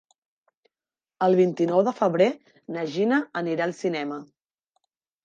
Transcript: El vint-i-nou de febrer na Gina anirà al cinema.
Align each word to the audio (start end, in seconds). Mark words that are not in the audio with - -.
El 1.25 1.35
vint-i-nou 1.39 1.83
de 1.87 1.93
febrer 1.99 2.29
na 2.77 2.87
Gina 2.95 3.21
anirà 3.43 3.69
al 3.69 3.77
cinema. 3.81 4.19